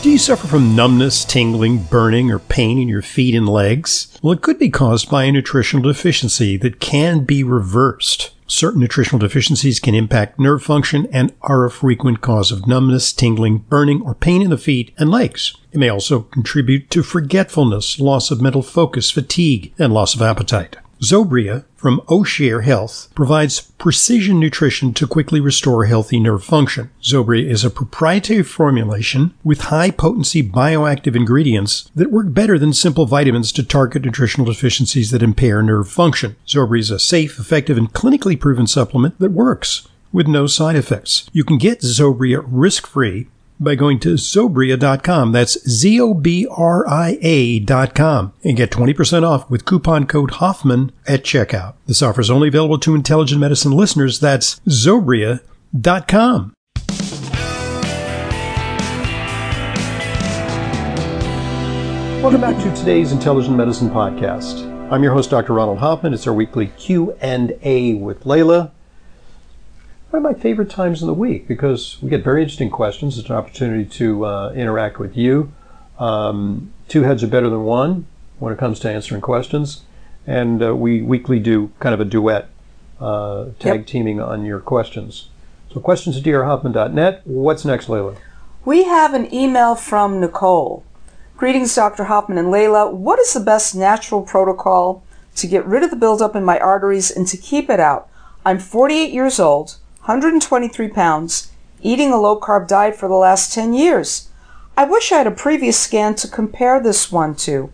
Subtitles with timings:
[0.00, 4.16] Do you suffer from numbness, tingling, burning, or pain in your feet and legs?
[4.22, 8.30] Well, it could be caused by a nutritional deficiency that can be reversed.
[8.46, 13.58] Certain nutritional deficiencies can impact nerve function and are a frequent cause of numbness, tingling,
[13.68, 15.56] burning, or pain in the feet and legs.
[15.72, 20.76] It may also contribute to forgetfulness, loss of mental focus, fatigue, and loss of appetite.
[21.00, 26.90] Zobria from O'Share Health provides precision nutrition to quickly restore healthy nerve function.
[27.00, 33.06] Zobria is a proprietary formulation with high potency bioactive ingredients that work better than simple
[33.06, 36.34] vitamins to target nutritional deficiencies that impair nerve function.
[36.46, 41.28] Zobria is a safe, effective, and clinically proven supplement that works with no side effects.
[41.32, 45.32] You can get Zobria risk free by going to Zobria.com.
[45.32, 50.92] That's Z O B R I A.com and get 20% off with coupon code Hoffman
[51.06, 51.74] at checkout.
[51.86, 54.20] This offer is only available to intelligent medicine listeners.
[54.20, 56.54] That's Zobria.com.
[62.22, 64.66] Welcome back to today's Intelligent Medicine podcast.
[64.90, 65.52] I'm your host, Dr.
[65.52, 66.12] Ronald Hoffman.
[66.12, 68.72] It's our weekly Q&A with Leyla
[70.10, 73.18] one of my favorite times in the week because we get very interesting questions.
[73.18, 75.52] It's an opportunity to uh, interact with you.
[75.98, 78.06] Um, two heads are better than one
[78.38, 79.82] when it comes to answering questions,
[80.26, 82.48] and uh, we weekly do kind of a duet,
[83.00, 83.86] uh, tag yep.
[83.86, 85.28] teaming on your questions.
[85.72, 87.22] So, questions at drhoffman.net.
[87.24, 88.16] What's next, Leyla?
[88.64, 90.84] We have an email from Nicole.
[91.36, 92.04] Greetings, Dr.
[92.04, 92.92] Hoffman and Leyla.
[92.92, 95.04] What is the best natural protocol
[95.36, 98.08] to get rid of the buildup in my arteries and to keep it out?
[98.46, 99.76] I'm 48 years old.
[100.08, 104.30] 123 pounds, eating a low carb diet for the last 10 years.
[104.74, 107.70] I wish I had a previous scan to compare this one to.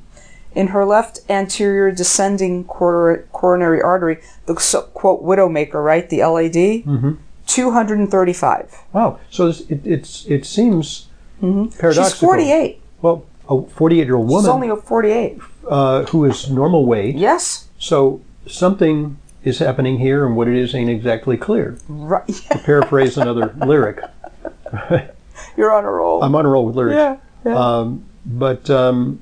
[0.53, 6.11] In her left anterior descending coronary artery, the so, quote widowmaker, right?
[6.11, 7.13] The LAD, mm-hmm.
[7.47, 8.79] 235.
[8.93, 9.21] Wow.
[9.31, 11.07] So it, it's, it seems
[11.41, 11.79] mm-hmm.
[11.79, 12.11] paradoxical.
[12.11, 12.81] She's 48.
[13.01, 14.43] Well, a 48 year old woman.
[14.43, 15.39] She's only a 48.
[15.69, 17.15] Uh, who is normal weight.
[17.15, 17.69] Yes.
[17.79, 21.79] So something is happening here and what it is ain't exactly clear.
[21.89, 22.27] Right.
[22.51, 24.01] to paraphrase another lyric.
[25.57, 26.23] You're on a roll.
[26.23, 26.97] I'm on a roll with lyrics.
[26.97, 27.17] Yeah.
[27.45, 27.59] yeah.
[27.59, 29.21] Um, but um,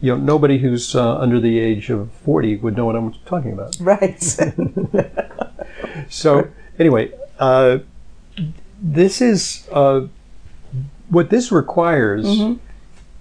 [0.00, 3.52] you know, nobody who's uh, under the age of 40 would know what I'm talking
[3.52, 3.76] about.
[3.80, 4.22] Right.
[6.08, 6.48] so
[6.78, 7.78] anyway, uh,
[8.80, 10.06] this is uh,
[11.08, 12.58] what this requires mm-hmm.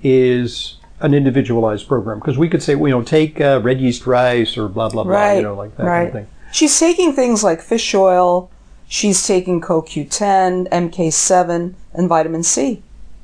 [0.03, 4.05] is an individualized program because we could say, well, you know, take uh, red yeast
[4.05, 5.35] rice or blah blah blah, right.
[5.35, 5.97] you know, like that right.
[5.97, 6.27] kind of thing.
[6.53, 8.51] She's taking things like fish oil,
[8.87, 12.83] she's taking CoQ10, MK7, and vitamin C.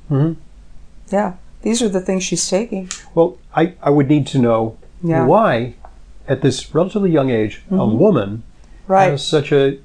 [0.10, 0.42] Mm-hmm.
[1.12, 2.90] Yeah, these are the things she's taking.
[3.14, 5.26] Well, I, I would need to know yeah.
[5.26, 5.76] why,
[6.28, 7.80] at this relatively young age, mm-hmm.
[7.80, 8.42] a woman
[8.88, 9.12] right.
[9.12, 9.78] has such a,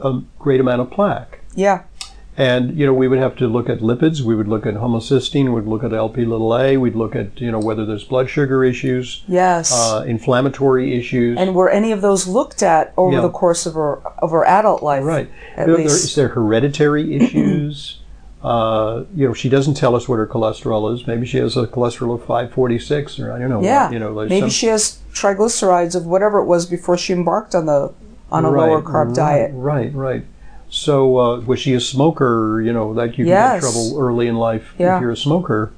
[0.00, 1.40] a great amount of plaque.
[1.54, 1.84] Yeah.
[2.36, 4.22] And you know, we would have to look at lipids.
[4.22, 5.54] We would look at homocysteine.
[5.54, 6.78] We'd look at LP little a.
[6.78, 9.22] We'd look at you know whether there's blood sugar issues.
[9.28, 9.70] Yes.
[9.70, 11.38] Uh, inflammatory issues.
[11.38, 13.20] And were any of those looked at over yeah.
[13.20, 15.04] the course of her of her adult life?
[15.04, 15.30] Right.
[15.56, 15.88] At there, least.
[15.88, 17.98] There, is there hereditary issues?
[18.42, 21.06] Uh, you know, she doesn't tell us what her cholesterol is.
[21.06, 23.62] Maybe she has a cholesterol of 546, or I don't know.
[23.62, 23.84] Yeah.
[23.84, 24.50] What, you know, maybe some...
[24.50, 27.92] she has triglycerides of whatever it was before she embarked on the
[28.32, 29.50] on a right, lower carb right, diet.
[29.54, 30.24] Right, right.
[30.72, 32.60] So, uh, was she a smoker?
[32.64, 33.62] You know, that you yes.
[33.62, 34.96] can trouble early in life yeah.
[34.96, 35.72] if you're a smoker.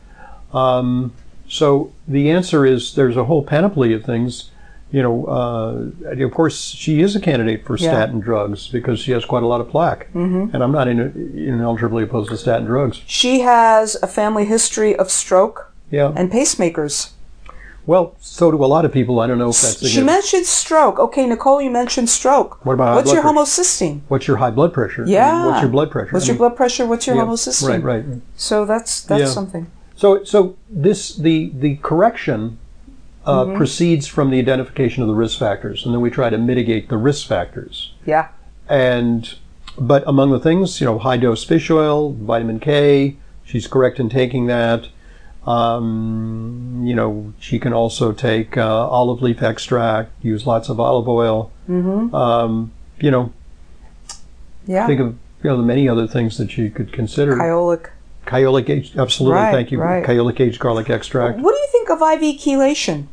[0.53, 1.13] Um,
[1.49, 4.51] so the answer is there's a whole panoply of things.
[4.91, 7.91] You know, uh, of course, she is a candidate for yeah.
[7.91, 10.55] statin drugs because she has quite a lot of plaque, mm-hmm.
[10.55, 11.01] and I'm not in,
[12.05, 13.03] opposed to statin drugs.
[13.07, 16.13] She has a family history of stroke yeah.
[16.15, 17.11] and pacemakers.
[17.87, 19.21] Well, so do a lot of people.
[19.21, 19.87] I don't know if that's.
[19.87, 20.99] She mentioned stroke.
[20.99, 22.65] Okay, Nicole, you mentioned stroke.
[22.65, 23.37] What about what's your pressure?
[23.37, 24.01] homocysteine?
[24.09, 25.05] What's your high blood pressure?
[25.07, 25.47] Yeah.
[25.47, 26.13] What's your blood pressure?
[26.13, 26.87] What's I your mean, blood pressure?
[26.87, 27.85] What's your yeah, homocysteine?
[27.85, 28.23] Right, right.
[28.37, 29.27] So that's that's yeah.
[29.29, 29.71] something.
[29.97, 32.59] So so this the the correction
[33.27, 33.57] uh, mm-hmm.
[33.57, 36.97] proceeds from the identification of the risk factors, and then we try to mitigate the
[36.97, 37.93] risk factors.
[38.07, 38.29] Yeah.
[38.69, 39.35] And
[39.77, 43.17] but among the things, you know, high dose fish oil, vitamin K.
[43.45, 44.89] She's correct in taking that.
[45.47, 51.09] Um, you know, she can also take uh, olive leaf extract, use lots of olive
[51.09, 51.51] oil.
[51.69, 52.15] Mm-hmm.
[52.15, 53.33] Um, you know,
[54.67, 54.87] yeah.
[54.87, 55.09] think of
[55.43, 57.37] you know the many other things that she could consider.
[57.37, 57.91] Kyolic.
[58.27, 59.39] Kyolic aged, absolutely.
[59.39, 59.79] Right, thank you.
[59.79, 60.05] Right.
[60.05, 61.39] Kyolic aged garlic extract.
[61.41, 63.09] What do you think of IV chelation?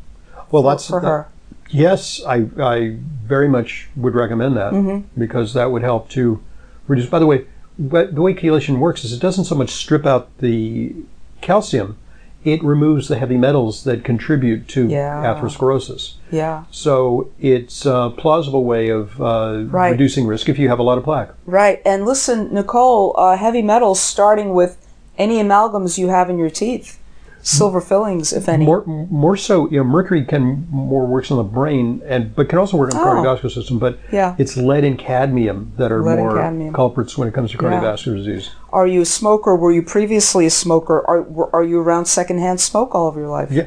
[0.52, 1.28] Well, that's for her.
[1.70, 5.20] yes, I I very much would recommend that mm-hmm.
[5.20, 6.42] because that would help to
[6.88, 7.10] reduce.
[7.10, 7.46] By the way,
[7.78, 10.96] the way chelation works is it doesn't so much strip out the
[11.42, 11.98] calcium
[12.44, 15.24] it removes the heavy metals that contribute to yeah.
[15.24, 16.16] atherosclerosis.
[16.32, 16.64] Yeah.
[16.72, 19.92] So it's a plausible way of uh, right.
[19.92, 21.34] reducing risk if you have a lot of plaque.
[21.46, 21.82] Right.
[21.86, 24.78] And listen, Nicole, uh, heavy metals starting with
[25.18, 27.00] any amalgams you have in your teeth,
[27.42, 28.66] silver fillings, if any.
[28.66, 32.60] More, more so, you know, mercury can more works on the brain, and but can
[32.60, 33.16] also work on the Oh.
[33.24, 33.80] cardiovascular system.
[33.80, 34.36] But Yeah.
[34.38, 38.50] it's lead and cadmium that are Lead more culprits when it comes to cardiovascular disease.
[38.72, 39.56] Are you a smoker?
[39.56, 41.00] Were you previously a smoker?
[41.08, 43.52] Are are you around secondhand smoke all of your life?
[43.52, 43.66] Yeah.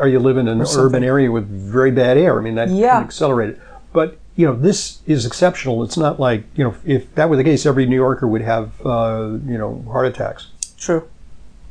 [0.00, 2.38] Are you living in an urban area with very bad air?
[2.38, 2.94] I mean, that Yeah.
[2.96, 3.58] can accelerate it.
[3.92, 5.82] But you know, this is exceptional.
[5.82, 8.70] It's not like you know, if that were the case, every New Yorker would have
[8.84, 10.46] uh, you know heart attacks.
[10.78, 11.02] True.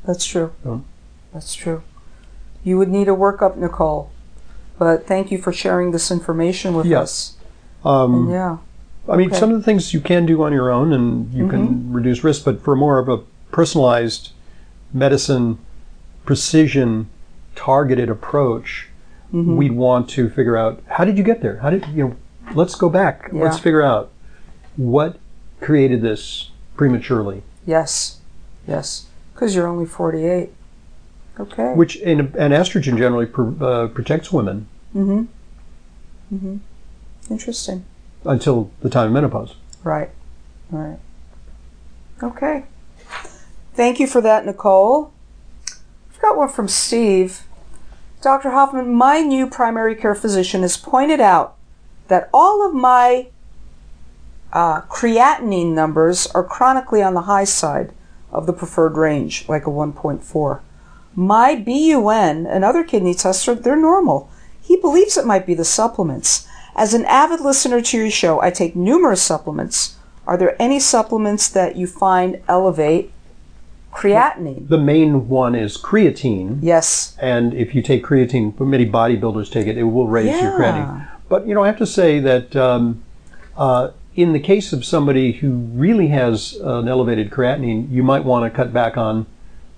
[0.06, 0.52] That's true.
[1.34, 1.84] That's true.
[2.64, 4.12] You would need a workup, Nicole.
[4.78, 7.02] But thank you for sharing this information with Yes.
[7.04, 7.38] us.
[7.86, 8.58] Um, Yeah.
[9.08, 9.40] I mean, Okay.
[9.40, 12.46] some of the things you can do on your own, and you can reduce risk.
[12.46, 13.20] But for more of a
[13.52, 14.30] personalized
[14.94, 15.58] medicine,
[16.26, 17.08] precision,
[17.56, 18.88] targeted approach,
[19.32, 21.58] we'd want to figure out how did you get there?
[21.58, 22.16] How did you know?
[22.56, 23.30] Let's go back.
[23.34, 23.44] Yeah.
[23.44, 24.10] Let's figure out
[24.76, 25.18] what
[25.62, 27.44] created this prematurely.
[27.66, 28.18] Yes.
[28.68, 29.06] Yes.
[29.34, 30.52] Because you're only 48.
[31.40, 31.74] Okay.
[31.74, 36.36] Which and, and estrogen generally pr- uh, protects women Mm-hmm.
[36.36, 36.58] Mm-hmm.
[37.32, 37.86] Interesting.
[38.26, 39.56] until the time of menopause.
[39.84, 40.10] Right.
[40.72, 40.98] Right.
[42.22, 42.66] Okay.
[43.76, 45.12] Thank you for that, Nicole.
[46.12, 47.44] I've got one from Steve.
[48.22, 48.50] Dr.
[48.52, 51.56] Hoffman, my new primary care physician has pointed out
[52.10, 53.28] that all of my
[54.52, 57.94] uh, creatinine numbers are chronically on the high side
[58.32, 60.60] of the preferred range, like a 1.4.
[61.16, 64.30] My BUN and other kidney tests are they're normal.
[64.62, 66.48] He believes it might be the supplements.
[66.76, 69.96] As an avid listener to your show, I take numerous supplements.
[70.28, 73.12] Are there any supplements that you find elevate
[73.92, 74.68] creatinine?
[74.70, 76.60] The main one is creatine.
[76.62, 77.18] Yes.
[77.20, 80.58] And if you take creatine, many bodybuilders take it, it will raise your Yeah.
[80.58, 81.08] creatinine.
[81.28, 83.02] But you know, I have to say that um,
[83.58, 88.46] uh, in the case of somebody who really has an elevated creatinine, you might want
[88.52, 89.26] to cut back on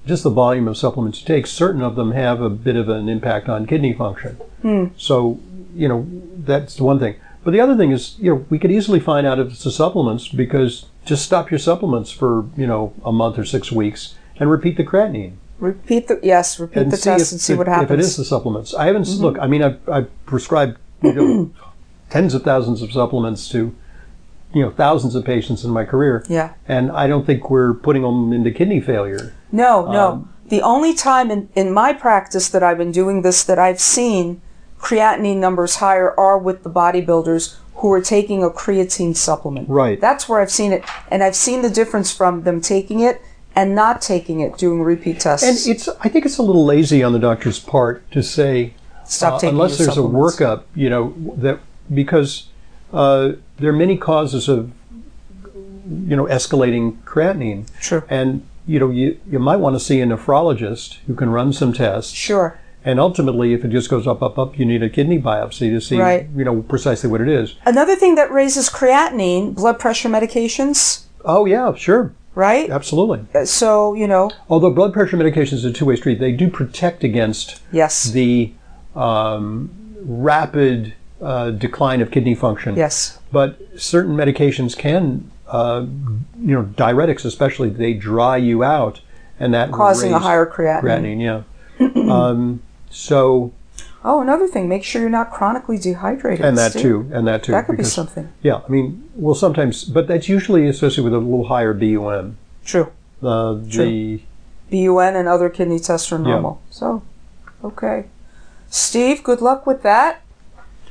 [0.06, 1.48] just the volume of supplements you take.
[1.48, 4.36] Certain of them have a bit of an impact on kidney function.
[4.62, 4.86] Hmm.
[4.98, 5.40] So
[5.74, 6.06] you know,
[6.38, 7.16] that's the one thing.
[7.44, 9.72] But the other thing is, you know, we could easily find out if it's the
[9.72, 14.50] supplements because just stop your supplements for you know a month or six weeks and
[14.50, 16.60] repeat the creatinine Repeat the yes.
[16.60, 17.92] Repeat the test if, and see if- what happens.
[17.92, 19.08] If it is the supplements, I haven't.
[19.20, 21.52] Look, I mean, I've, I've prescribed you know,
[22.10, 23.74] tens of thousands of supplements to
[24.56, 26.54] you know thousands of patients in my career, yeah.
[26.68, 29.36] and I don't think we're putting them into kidney failure.
[29.52, 30.12] No, no.
[30.12, 33.80] Um, the only time in, in my practice that I've been doing this that I've
[33.80, 34.42] seen
[34.80, 39.70] creatinine numbers higher are with the bodybuilders who are taking a creatine supplement.
[39.70, 40.00] Right.
[40.00, 40.84] That's where I've seen it.
[41.10, 43.22] And I've seen the difference from them taking it
[43.56, 45.48] and not taking it, doing repeat tests.
[45.48, 48.74] And it's, I think it's a little lazy on the doctor's part to say,
[49.06, 51.60] Stop uh, taking unless there's a workup, you know, that
[51.94, 52.48] because
[52.94, 54.72] uh, there are many causes of,
[55.86, 58.06] you know, escalating creatinine, Sure.
[58.10, 61.74] and you know, you you might want to see a nephrologist who can run some
[61.74, 62.12] tests.
[62.14, 62.58] Sure.
[62.84, 65.80] And ultimately, if it just goes up, up, up, you need a kidney biopsy to
[65.80, 66.28] see, Right.
[66.36, 67.54] you know, precisely what it is.
[67.64, 72.72] Another thing that raises creatinine, blood pressure medications, Oh yeah, sure, right?
[72.72, 73.20] absolutely.
[73.46, 77.62] So, you know, Although blood pressure medications are a two-way street, they do protect against
[77.72, 78.06] yes.
[78.06, 78.52] the
[78.96, 79.70] um,
[80.04, 82.76] rapid uh, decline of kidney function.
[82.76, 83.20] yes.
[83.32, 85.86] But certain medications can, uh,
[86.40, 89.02] you know, diuretics especially, they dry you out,
[89.40, 90.82] and that Causing a higher creatinine.
[90.82, 91.46] creatinine.
[91.80, 92.12] Yeah.
[92.14, 93.52] um, so,
[94.04, 96.44] Oh, another thing, make sure you're not chronically dehydrated.
[96.44, 97.52] and that too, and that too.
[97.52, 98.32] That could be something.
[98.42, 102.38] Yeah, I mean, well, sometimes, but that's usually associated with a little higher BUN.
[102.66, 102.92] True.
[103.22, 104.22] Uh, the
[104.72, 106.62] BUN and other kidney tests are normal.
[106.72, 107.04] So,
[107.64, 108.06] okay.
[108.70, 110.22] Steve, good luck with that.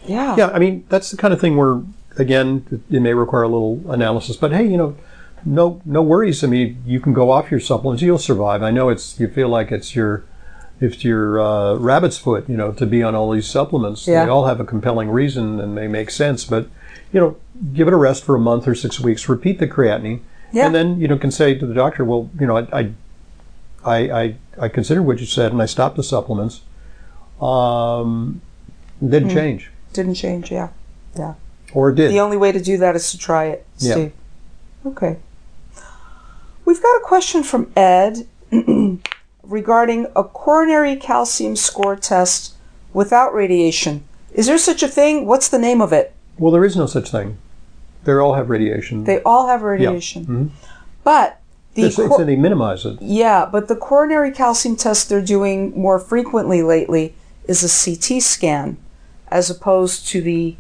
[0.06, 0.36] Yeah.
[0.36, 1.82] yeah, I mean, that's the kind of thing where,
[2.16, 4.96] again, it- may require a little analysis, but hey, you know,
[5.44, 6.44] no, no worries.
[6.44, 8.62] I mean, you can go off your supplements, you'll survive.
[8.62, 10.24] I know it's you feel like it's your,
[10.80, 14.06] it's your uh, rabbit's foot, you know, to be on all these supplements.
[14.06, 14.24] Yeah.
[14.24, 16.68] They all have a compelling reason and they make sense, but
[17.12, 17.36] you know,
[17.72, 19.28] give it a rest for a month or six weeks.
[19.28, 20.20] Repeat the creatinine,
[20.52, 20.66] Yeah.
[20.66, 22.90] and then you know can say to the doctor, well, you know, I, I,
[23.84, 26.60] I, I, I considered what you said and I stopped the supplements.
[27.40, 28.42] Um,
[29.02, 29.34] didn't Hmm.
[29.36, 30.68] change, Didn't change, Yeah,
[31.16, 31.34] yeah.
[31.74, 32.10] Or did.
[32.10, 34.08] The only way to do that is to try it, Yeah.
[34.86, 35.16] Okay.
[36.64, 38.26] We've got a question from Ed
[39.42, 42.54] regarding a coronary calcium score test
[42.92, 44.04] without radiation.
[44.32, 45.26] Is there such a thing?
[45.26, 46.12] What's the name of it?
[46.38, 47.38] Well, there is no such thing.
[48.04, 49.04] They all have radiation.
[49.04, 50.24] They all have radiation.
[50.26, 50.48] Mhm.
[51.04, 51.38] But
[51.74, 53.00] the cor- they minimize it.
[53.00, 57.14] Yeah, but the coronary calcium test they're doing more frequently lately
[57.46, 58.76] is a CT scan
[59.28, 60.56] as opposed to the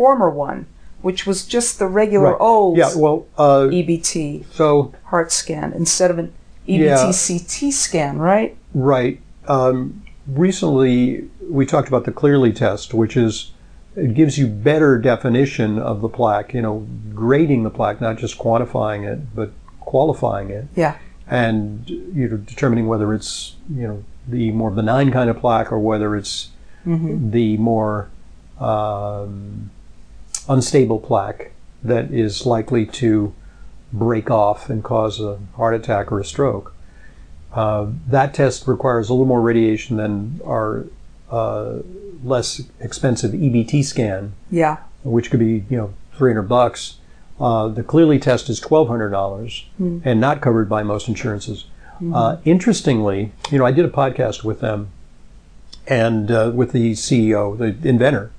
[0.00, 0.64] former one,
[1.02, 2.40] which was just the regular Right.
[2.40, 2.88] old Yeah.
[2.96, 6.32] Well, uh, EBT so heart scan instead of an
[6.66, 6.94] E Yeah.
[6.96, 8.56] EBT-CT scan, right?
[8.74, 9.20] Right.
[9.46, 13.50] Um, recently, we talked about the Cleerly test, which is
[13.94, 16.54] it gives you better definition of the plaque.
[16.54, 20.94] You know, grading the plaque, not just quantifying it, but qualifying it, Yeah.
[21.28, 25.78] and you know, determining whether it's you know the more benign kind of plaque or
[25.78, 26.48] whether it's
[26.84, 28.08] hmm the more
[28.58, 29.70] um,
[30.48, 33.34] unstable plaque that is likely to
[33.92, 36.74] break off and cause a heart attack or a stroke.
[37.52, 40.86] Uh, that test requires a little more radiation than our
[41.30, 41.78] uh,
[42.22, 44.78] less expensive EBT scan, Yeah.
[45.02, 46.96] which could be you know 300 bucks.
[47.40, 49.98] Uh, the Cleerly test is $1,200 Hmm.
[50.04, 51.64] and not covered by most insurances.
[52.14, 54.88] Uh, interestingly, you know, I did a podcast with them
[55.86, 58.30] and uh, with the CEO, the inventor,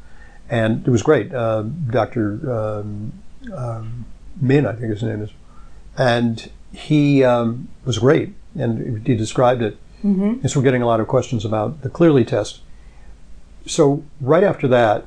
[0.52, 1.34] and it was great.
[1.34, 2.52] Uh, Dr.
[2.52, 3.14] Um,
[3.56, 4.06] um,
[4.40, 5.30] Min, I think his name is,
[5.98, 9.78] and he um, was great, and he described it.
[10.02, 12.60] hmm And so we're getting a lot of questions about the Cleerly test.
[13.66, 15.06] So right after that,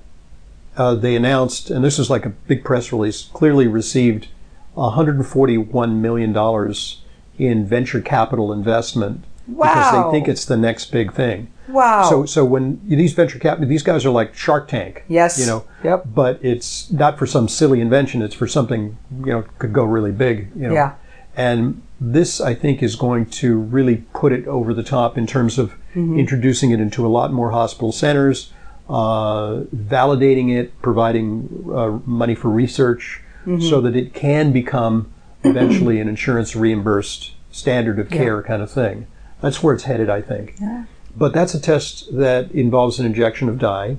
[0.76, 4.28] uh, they announced, and this is like a big press release, Cleerly received
[4.74, 7.02] 141 million dollars
[7.38, 11.48] in venture capital investment because they think it's the next big thing.
[11.68, 12.08] Wow.
[12.10, 15.04] So, so when these venture capital, these guys are like Shark Tank.
[15.08, 15.38] yes.
[15.38, 16.04] You know, Yep.
[16.14, 18.20] but it's not for some silly invention.
[18.22, 20.50] It's for something you know could go really big.
[20.56, 20.92] You know, Yeah.
[21.36, 25.58] and this I think is going to really put it over the top in terms
[25.58, 26.18] of Mm-hmm.
[26.18, 28.52] introducing it into a lot more hospital centers,
[28.88, 33.60] uh, validating it, providing uh, money for research, Mm-hmm.
[33.60, 35.12] so that it can become
[35.44, 38.16] eventually an insurance reimbursed standard of Yeah.
[38.18, 39.06] care kind of thing.
[39.42, 40.54] That's where it's headed, I think.
[40.60, 40.84] Yeah.
[41.16, 43.96] But that's a test that involves an injection of dye,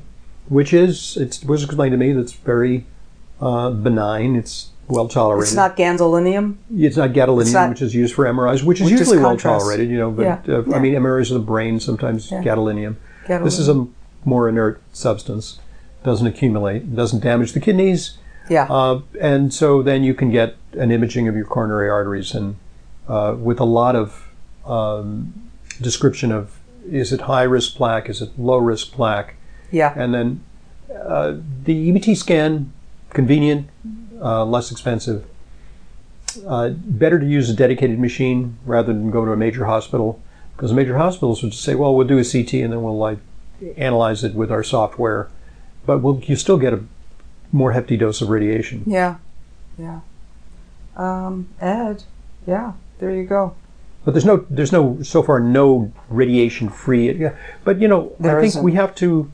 [0.50, 2.86] which is it was explained to me that's very
[3.42, 4.36] uh, benign.
[4.36, 5.48] It's well tolerated.
[5.48, 6.58] It's not gadolinium.
[6.76, 9.18] It's not gadolinium, It's not- which is used for MRIs, which is Which is usually
[9.20, 10.12] well tolerated, you know.
[10.12, 10.40] But Yeah.
[10.56, 10.76] uh, Yeah.
[10.76, 12.44] I mean, MRIs of the brain sometimes Yeah.
[12.44, 12.96] gadolinium.
[13.28, 13.44] gadolinium.
[13.44, 13.88] This is a
[14.26, 15.60] more inert substance,
[16.04, 18.18] doesn't accumulate, doesn't damage the kidneys,
[18.50, 18.68] yeah.
[18.70, 22.56] uh, and so then you can get an imaging of your coronary arteries and
[23.08, 24.28] uh, with a lot of
[24.68, 25.34] um,
[25.82, 26.55] description of
[26.90, 29.36] is it high risk plaque, is it low risk plaque,
[29.72, 29.94] yeah.
[29.96, 30.44] and then
[30.94, 32.72] uh, the EBT scan,
[33.10, 33.70] convenient,
[34.22, 35.26] uh, less expensive.
[36.46, 40.22] Uh, better to use a dedicated machine rather than go to a major hospital
[40.56, 43.20] because major hospitals would just say, "Well, we'll do a CT and then we'll like
[43.78, 45.30] analyze it with our software,"
[45.86, 46.84] but we'll, you still get a
[47.52, 48.84] more hefty dose of radiation.
[48.86, 49.16] Yeah.
[49.78, 50.02] Yeah.
[50.96, 52.04] Um, Ed.
[52.46, 52.74] Yeah.
[53.00, 53.56] There you go.
[54.06, 57.12] But there's no, there's no, so far, no radiation free.
[57.12, 57.36] Yeah.
[57.64, 58.64] But you know, There I think isn't.
[58.64, 59.32] we have to.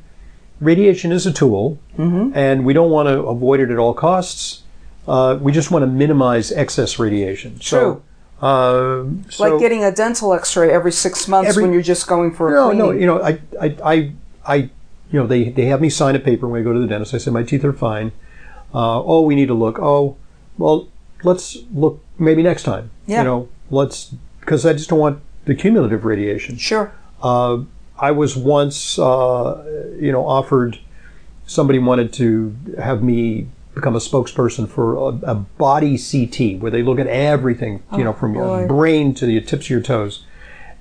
[0.61, 2.37] Radiation is a tool, Mm-hmm.
[2.37, 4.63] and we don't want to avoid it at all costs.
[5.07, 7.57] Uh, we just want to minimize excess radiation.
[7.59, 8.01] True.
[8.39, 12.07] So, uh, so like getting a dental X-ray every six months Every- when you're just
[12.07, 12.85] going for a no, cleaning.
[12.85, 14.11] no, you know, I, I, I,
[14.45, 16.87] I, you know, they, they have me sign a paper when I go to the
[16.87, 17.13] dentist.
[17.13, 18.11] I say my teeth are fine.
[18.73, 19.79] Uh, oh, we need to look.
[19.79, 20.15] Oh,
[20.57, 20.87] well,
[21.23, 22.91] let's look maybe next time.
[23.07, 23.19] Yeah.
[23.19, 26.57] You know, let's because I just don't want the cumulative radiation.
[26.57, 26.93] Sure.
[27.21, 27.59] Uh,
[27.97, 30.79] I was once, uh, you know, offered.
[31.45, 36.83] Somebody wanted to have me become a spokesperson for a, a body CT, where they
[36.83, 40.25] look at everything, you know, from your brain to the tips of your toes.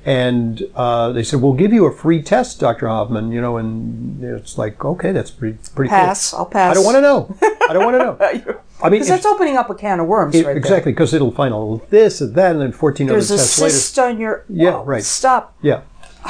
[0.04, 2.88] And uh, they said, "We'll give you a free test, Dr.
[2.88, 6.33] Hoffman." You know, and it's like, okay, that's pretty pretty Pass.
[6.33, 6.71] I'll pass.
[6.71, 7.37] I don't want to know.
[7.69, 8.61] I don't want to know.
[8.83, 11.33] I mean, Because that's opening up a can of worms, it- right exactly, because it'll
[11.33, 13.14] find all this and that, and then fourteen there.
[13.16, 13.71] There's other tests later.
[13.73, 14.45] There's a cyst on your.
[14.49, 15.02] Yeah, Whoa, right.
[15.04, 15.54] Stop.
[15.61, 15.83] Yeah,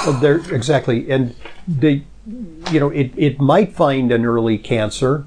[0.04, 1.36] well, there exactly, and
[1.68, 2.02] they,
[2.72, 5.26] you know, it, it might find an early cancer,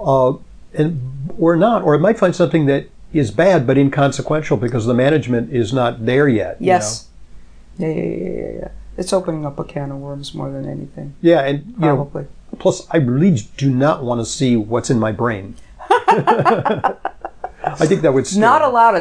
[0.00, 0.34] uh,
[0.74, 4.94] and or not, or it might find something that is bad but inconsequential because the
[4.94, 6.56] management is not there yet.
[6.60, 7.08] you Yes.
[7.80, 8.68] Yeah, yeah, yeah, yeah, yeah.
[8.96, 11.14] It's opening up a can of worms more than anything.
[11.22, 12.26] Yeah, and you know,
[12.58, 15.54] plus I really do not want to see what's in my brain.
[17.62, 18.66] I think that would scare Not me.
[18.66, 18.94] a lot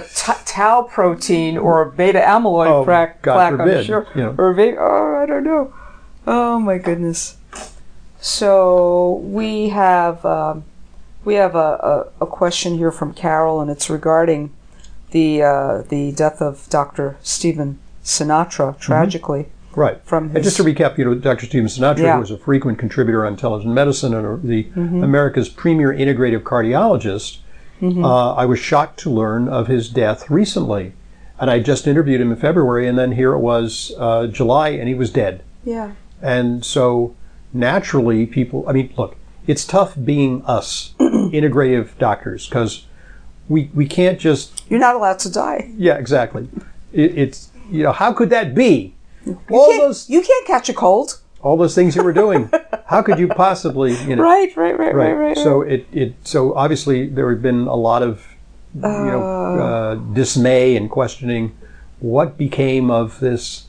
[0.45, 4.07] tau protein or a beta amyloid Oh, plaque, God plaque I'm forbid, sure.
[4.15, 4.35] you know.
[4.37, 5.73] Or beta, oh, I don't know.
[6.27, 7.37] Oh my goodness.
[8.21, 10.63] So we have um,
[11.23, 14.51] we have a, a, a question here from Carol, and it's regarding
[15.11, 17.17] the uh, the death of Dr.
[17.21, 20.01] Stephen Sinatra, tragically Right.
[20.03, 21.45] from And just to recap, you know, Dr.
[21.45, 22.19] Stephen Sinatra, Yeah.
[22.19, 25.03] was a frequent contributor on Intelligent Medicine and uh, the Mm-hmm.
[25.03, 27.37] America's premier integrative cardiologist,
[27.81, 28.03] Mm-hmm.
[28.03, 30.93] uh, I was shocked to learn of his death recently.
[31.39, 34.89] And I just interviewed him in February, and then here it was uh, July, and
[34.89, 35.43] he was dead.
[35.63, 35.91] yeah,
[36.21, 37.15] And so
[37.53, 39.15] naturally, people, I mean, look,
[39.47, 42.85] it's tough being us, integrative doctors, because
[43.47, 45.71] we, we can't just you're not allowed to die.
[45.77, 46.49] yeah, exactly.
[46.91, 48.95] It, it's you know, how could that be?
[49.25, 51.19] You All those, you can't catch a cold.
[51.41, 52.49] all those things you were doing.
[52.85, 54.23] how could you possibly, you know?
[54.23, 55.37] Right, right, right, right, Right.
[55.37, 58.25] So it, it so obviously there had been a lot of
[58.75, 61.55] you know uh, dismay and questioning
[61.99, 63.65] what became of this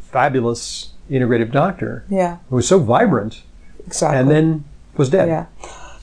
[0.00, 3.42] fabulous integrative doctor yeah, who was so vibrant
[3.86, 4.18] exactly.
[4.18, 4.64] and then
[4.96, 5.28] was dead.
[5.28, 5.46] Yeah.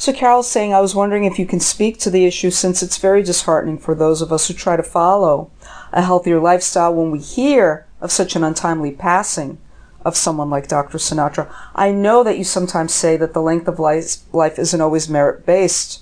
[0.02, 2.98] So Carol's saying, I was wondering if you can speak to the issue since it's
[2.98, 5.52] very disheartening for those of us who try to follow
[5.92, 9.60] a healthier lifestyle when we hear of such an untimely passing
[10.04, 10.98] of someone like Dr.
[10.98, 11.54] Sinatra.
[11.76, 15.46] I know that you sometimes say that the length of life, life isn't always merit
[15.46, 16.02] based,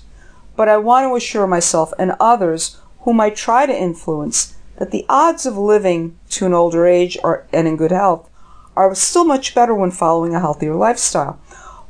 [0.56, 5.04] but I want to assure myself and others whom I try to influence that the
[5.10, 8.30] odds of living to an older age are, and in good health
[8.76, 11.38] are still much better when following a healthier lifestyle.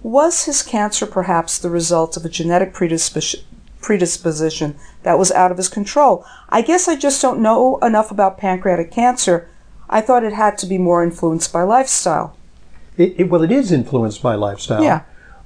[0.02, 3.40] Was his cancer perhaps the result of a genetic predisposition,
[3.80, 6.24] predisposition that was out of his control?
[6.48, 9.48] I guess I just don't know enough about pancreatic cancer.
[9.88, 12.36] I thought it had to be more influenced by lifestyle.
[12.96, 14.82] It, it, well, it is influenced by lifestyle.
[14.82, 15.02] Yeah.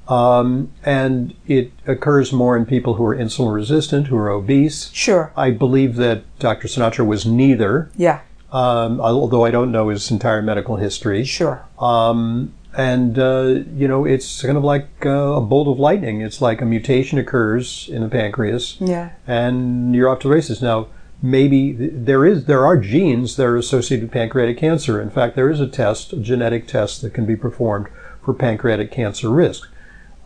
[0.07, 4.91] Um, and it occurs more in people who are insulin resistant, who are obese.
[4.93, 5.33] Sure.
[5.37, 6.69] I believe that Dr.
[6.69, 8.21] Sinatra was neither, Yeah.
[8.53, 11.25] um, although I don't know his entire medical history.
[11.25, 11.65] Sure.
[11.79, 16.21] Um, and, uh, you know, it's kind of like uh, a bolt of lightning.
[16.21, 19.11] It's like a mutation occurs in the pancreas, Yeah.
[19.27, 20.61] and you're off to the races.
[20.61, 20.89] Now,
[21.23, 25.01] maybe th- there is there are genes that are associated with pancreatic cancer.
[25.01, 27.87] In fact, there is a test, a genetic test that can be performed
[28.23, 29.69] for pancreatic cancer risk.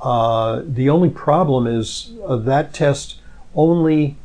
[0.01, 3.17] Uh, the only problem is uh, that test
[3.55, 4.17] only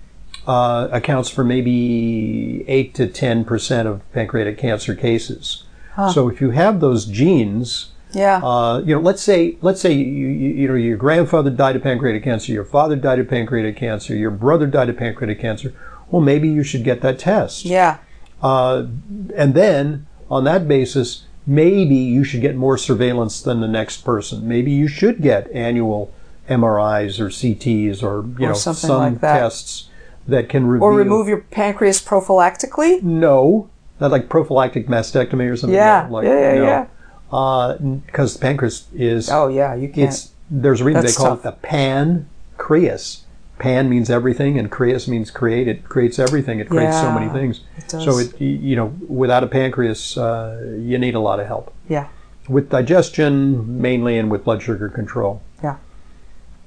[0.45, 5.63] uh, accounts for maybe 8 to 10 percent of pancreatic cancer cases.
[6.11, 8.37] So if you have those genes, Yeah.
[8.43, 11.83] uh, you know, let's say let's say you, you, you know your grandfather died of
[11.83, 15.73] pancreatic cancer, your father died of pancreatic cancer, your brother died of pancreatic cancer.
[16.11, 17.65] Well, maybe you should get that test.
[17.65, 17.97] yeah.
[18.41, 18.87] Uh,
[19.35, 24.47] and then on that basis, maybe you should get more surveillance than the next person.
[24.47, 26.13] Maybe you should get annual
[26.49, 29.39] MRIs or CTs or you Or know something some like that.
[29.39, 29.89] tests
[30.27, 30.83] that can reveal.
[30.85, 33.01] Or remove your pancreas prophylactically?
[33.01, 35.75] No, not like prophylactic mastectomy or something.
[35.75, 36.07] Yeah.
[36.09, 36.63] Like, yeah, yeah, no.
[36.63, 36.85] yeah.
[37.33, 39.73] Because the pancreas is Oh, yeah.
[39.73, 40.09] You can't.
[40.09, 41.39] it's there's a reason That's they call tough.
[41.39, 43.25] it the pancreas.
[43.59, 45.67] Pan means everything, and creas means create.
[45.67, 46.59] It creates everything.
[46.59, 47.61] It creates so many things.
[47.77, 48.03] it does.
[48.03, 52.09] So it you know without a pancreas, uh, you need a lot of help yeah.
[52.49, 55.41] with digestion mainly, and with blood sugar control.
[55.63, 55.77] Yeah.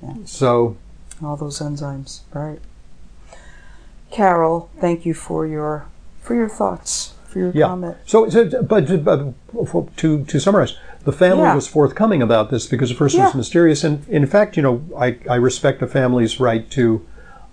[0.02, 0.14] Yeah.
[0.24, 0.76] So
[1.22, 2.60] all those enzymes right
[4.10, 5.86] carol thank you for your
[6.20, 7.66] for your thoughts for your yeah.
[7.66, 11.54] comment So, so but, but to to summarize, the family Yeah.
[11.54, 13.24] was forthcoming about this because the first Yeah.
[13.26, 17.04] was mysterious, and in fact, you know, I, I respect a family's right to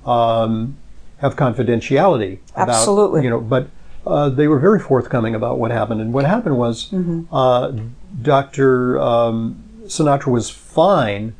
[0.05, 0.75] um,
[1.17, 2.39] have confidentiality.
[2.55, 3.23] About, Absolutely.
[3.23, 3.67] You know, but
[4.05, 7.33] uh, they were very forthcoming about what happened, and what happened was Mm-hmm.
[7.33, 7.71] uh,
[8.21, 8.99] Dr.
[8.99, 11.35] Um, Sinatra was fine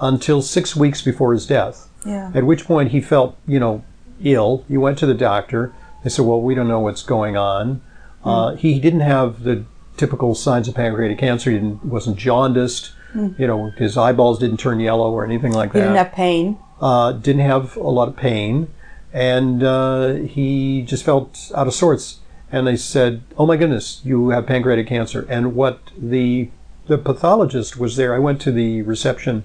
[0.00, 1.88] until six weeks before his death.
[2.06, 3.82] yeah At which point he felt, you know,
[4.22, 4.64] ill.
[4.68, 5.72] He went to the doctor.
[6.04, 7.80] They said, "Well, we don't know what's going on."
[8.28, 9.64] Uh, he didn't have the
[9.96, 11.50] typical signs of pancreatic cancer.
[11.50, 12.92] He didn't, wasn't jaundiced.
[13.14, 15.78] You know, his eyeballs didn't turn yellow or anything like that.
[15.78, 18.68] he didn't have pain uh, didn't have a lot of pain,
[19.12, 22.20] and uh, he just felt out of sorts.
[22.52, 26.50] And they said, "Oh my goodness, you have pancreatic cancer." And what the
[26.86, 28.14] the pathologist was there.
[28.14, 29.42] I went to the reception,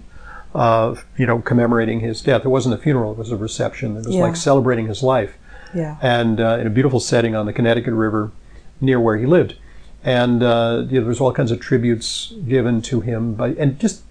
[0.55, 2.45] uh, you know, commemorating his death.
[2.45, 3.93] It wasn't a funeral; it was a reception.
[3.97, 4.21] It was Yeah.
[4.23, 5.33] like celebrating his life,
[5.73, 8.31] yeah and uh, in a beautiful setting on the Connecticut River,
[8.81, 9.55] near where he lived.
[10.03, 13.79] And uh, you know, there was all kinds of tributes given to him, by, and
[13.79, 14.03] just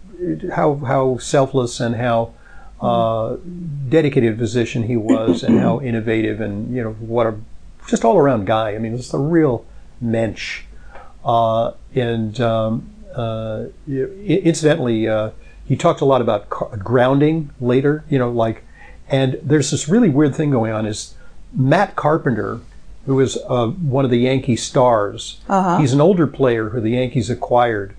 [0.54, 2.32] how how selfless and how
[2.80, 3.36] uh,
[3.88, 7.38] dedicated physician he was, and how innovative, and you know what a
[7.88, 8.74] just all around guy.
[8.74, 9.66] I mean, just a real
[10.00, 10.64] mensch.
[11.24, 15.30] Uh, and um, uh, incidentally, uh,
[15.66, 18.04] he talked a lot about car- grounding later.
[18.08, 18.64] You know, like,
[19.08, 20.86] and there's this really weird thing going on.
[20.86, 21.14] Is
[21.54, 22.60] Matt Carpenter,
[23.06, 25.78] who is uh, one of the Yankee stars, Uh-huh.
[25.78, 27.94] he's an older player who the Yankees acquired,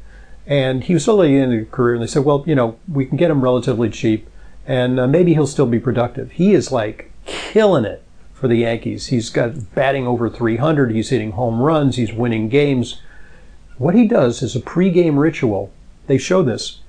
[0.47, 1.93] and he was still in his career.
[1.95, 4.27] And they said, well, you know, we can get him relatively cheap,
[4.65, 6.31] and uh, maybe he'll still be productive.
[6.33, 8.01] He is like killing it
[8.33, 9.07] for the Yankees.
[9.07, 10.91] He's got batting over 300.
[10.91, 11.95] He's hitting home runs.
[11.97, 13.01] He's winning games.
[13.77, 15.71] What he does is a pregame ritual.
[16.07, 16.79] They show this.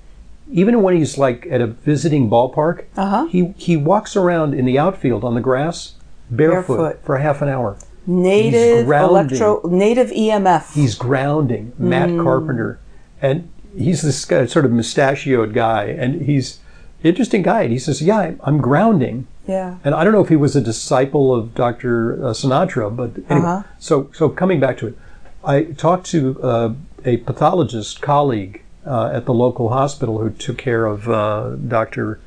[0.53, 3.27] Even when he's like at a visiting ballpark, Uh-huh.
[3.27, 5.95] he he walks around in the outfield on the grass
[6.31, 7.01] barefoot, Barefoot.
[7.05, 7.77] for half an hour.
[8.07, 12.23] Native electro native emf He's grounding Matt Hmm.
[12.23, 12.79] Carpenter,
[13.23, 16.59] and he's this guy, sort of mustachioed guy, and he's
[17.03, 17.63] interesting guy.
[17.63, 19.75] And he says, "Yeah, I'm- grounding Yeah.
[19.85, 22.17] And I don't know if he was a disciple of Dr.
[22.33, 23.47] Sinatra, but anyway.
[23.47, 23.63] Uh-huh.
[23.79, 24.99] So, so coming back to it,
[25.45, 26.73] I talked to uh,
[27.05, 32.21] a pathologist colleague uh, at the local hospital who took care of uh, Dr.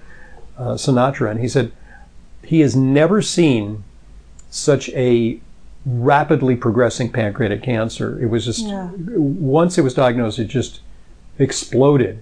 [0.59, 1.71] Uh, Sinatra, and he said
[2.43, 3.83] he has never seen
[4.51, 5.39] such a
[5.87, 8.19] rapidly progressing pancreatic cancer.
[8.21, 8.89] It was just Yeah.
[9.15, 10.81] once it was diagnosed, it just
[11.39, 12.19] exploded,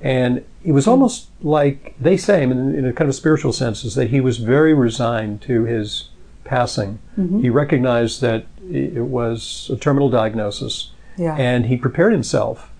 [0.00, 3.94] and it was almost like they say, in, in a kind of spiritual sense, is
[3.96, 6.08] that he was very resigned to his
[6.44, 6.98] passing.
[7.42, 11.34] He recognized that it was a terminal diagnosis, Yeah.
[11.36, 12.70] and he prepared himself,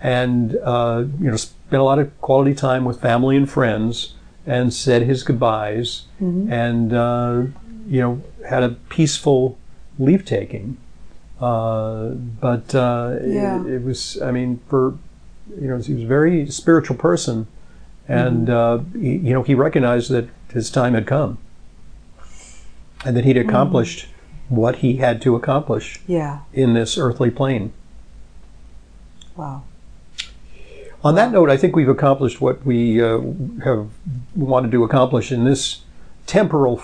[0.00, 4.14] and uh, you know spent a lot of quality time with family and friends,
[4.46, 7.42] and said his goodbyes, and uh,
[7.88, 9.58] you know had a peaceful
[10.00, 10.76] leave taking.
[11.40, 13.60] Uh, but uh, Yeah.
[13.60, 14.94] it, it was, I mean, for
[15.58, 17.46] you know, he was a very spiritual person,
[18.08, 21.38] and uh, he, you know he recognized that his time had come,
[23.04, 24.06] and that he'd accomplished
[24.48, 26.40] what he had to accomplish yeah.
[26.52, 27.72] in this earthly plane.
[29.36, 29.62] Wow.
[31.02, 33.20] On that note, I think we've accomplished what we uh,
[33.64, 33.88] have
[34.36, 35.82] wanted to accomplish in this
[36.26, 36.76] temporal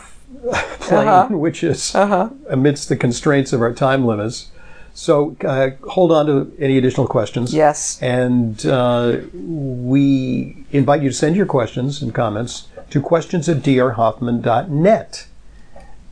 [0.81, 1.35] plane, Uh-huh.
[1.37, 2.29] which is Uh huh.
[2.49, 4.49] amidst the constraints of our time limits.
[4.95, 7.53] So uh, hold on to any additional questions.
[7.53, 7.99] Yes.
[8.01, 15.27] And uh, we invite you to send your questions and comments to questions at drhoffman.net.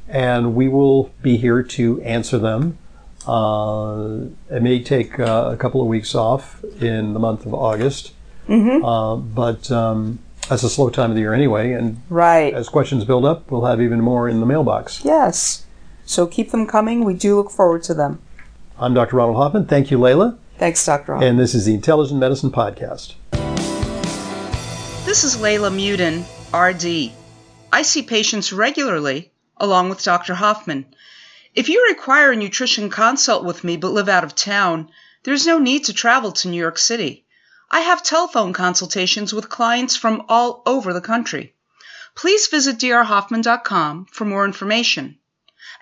[0.08, 2.76] And we will be here to answer them.
[3.26, 8.12] Uh, it may take uh, a couple of weeks off in the month of August,
[8.50, 11.72] uh, but um, that's a slow time of the year anyway.
[11.72, 12.52] And Right.
[12.54, 15.04] as questions build up, we'll have even more in the mailbox.
[15.04, 15.64] Yes.
[16.04, 17.04] So keep them coming.
[17.04, 18.18] We do look forward to them.
[18.78, 19.16] I'm Dr.
[19.16, 19.66] Ronald Hoffman.
[19.66, 20.36] Thank you, Leyla.
[20.58, 21.14] Thanks, Dr.
[21.14, 21.24] Hall.
[21.24, 23.14] And this is the Intelligent Medicine Podcast.
[25.04, 27.12] This is Leyla Muedin, RD.
[27.72, 30.34] I see patients regularly, along with Dr.
[30.34, 30.86] Hoffman.
[31.54, 34.88] If you require a nutrition consult with me but live out of town,
[35.22, 37.23] there's no need to travel to New York City.
[37.70, 41.54] I have telephone consultations with clients from all over the country.
[42.14, 45.18] Please visit drhoffman.com for more information.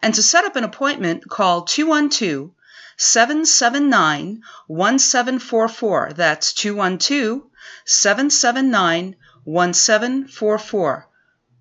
[0.01, 2.51] And to set up an appointment, call 212
[2.97, 6.13] 779 1744.
[6.15, 7.43] That's 212
[7.85, 11.09] 779 1744.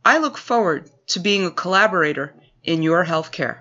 [0.06, 3.60] I look forward to being a collaborator in your healthcare.